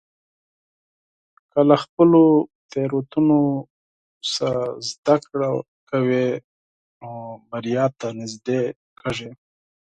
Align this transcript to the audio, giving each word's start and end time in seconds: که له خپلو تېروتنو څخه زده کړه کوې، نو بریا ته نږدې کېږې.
که 1.51 1.59
له 1.69 1.75
خپلو 1.83 2.23
تېروتنو 2.71 3.41
څخه 4.33 4.63
زده 4.89 5.15
کړه 5.27 5.49
کوې، 5.89 6.27
نو 6.99 7.11
بریا 7.49 7.85
ته 7.99 8.07
نږدې 8.19 8.61
کېږې. 8.99 9.31